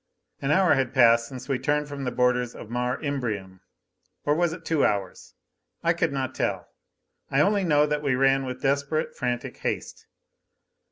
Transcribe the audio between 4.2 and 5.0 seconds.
Or was it two